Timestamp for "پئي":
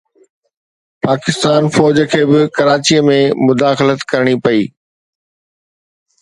4.43-4.63